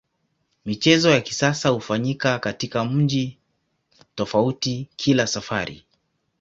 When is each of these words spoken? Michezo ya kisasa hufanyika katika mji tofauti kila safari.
Michezo 0.65 1.09
ya 1.11 1.21
kisasa 1.21 1.69
hufanyika 1.69 2.39
katika 2.39 2.85
mji 2.85 3.37
tofauti 4.15 4.87
kila 4.95 5.27
safari. 5.27 5.83